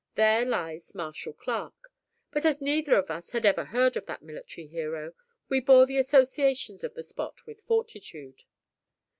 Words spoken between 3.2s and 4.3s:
had ever heard of that